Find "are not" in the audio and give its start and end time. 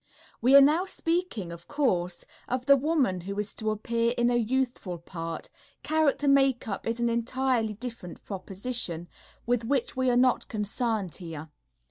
10.09-10.47